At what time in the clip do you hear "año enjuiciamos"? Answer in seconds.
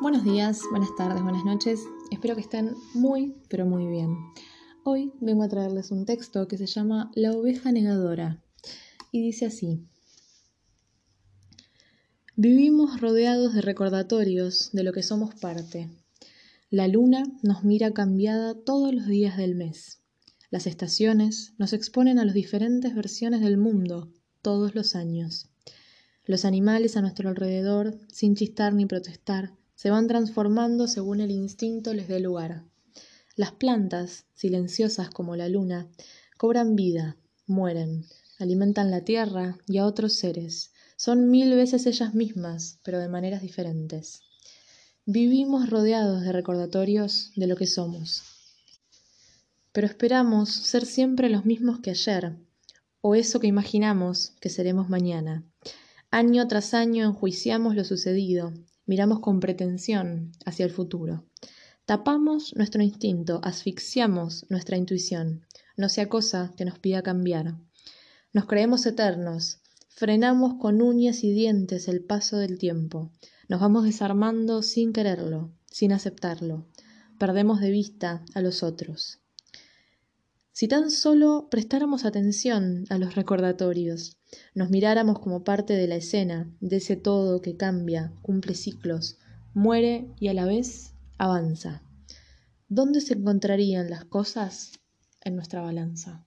56.74-57.74